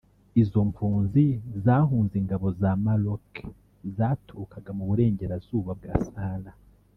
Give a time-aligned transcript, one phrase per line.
[0.41, 1.23] Izo mpunzi
[1.63, 3.27] zahunze ingabo za Maroc
[3.97, 6.53] zaturukaga mu burengerazuba bwa Sahara